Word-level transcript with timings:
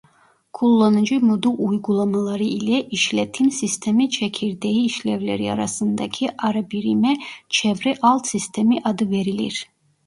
Kullanıcı 0.53 1.25
modu 1.25 1.49
uygulamaları 1.57 2.43
ile 2.43 2.85
işletim 2.89 3.51
sistemi 3.51 4.09
çekirdeği 4.09 4.85
işlevleri 4.85 5.51
arasındaki 5.51 6.29
arabirime 6.37 7.17
"çevre 7.49 7.95
alt 8.01 8.27
sistemi" 8.27 8.79
adı 8.83 9.09
verilir. 9.09 9.67